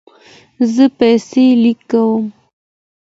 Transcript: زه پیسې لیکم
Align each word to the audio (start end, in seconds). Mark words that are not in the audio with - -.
زه 0.73 0.85
پیسې 0.97 1.45
لیکم 1.63 2.21